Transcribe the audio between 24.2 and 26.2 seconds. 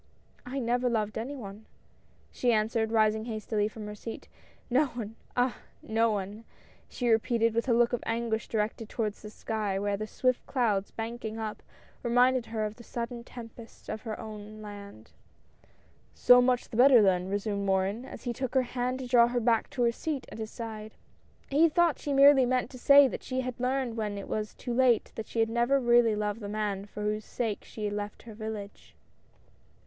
was too late that she had never really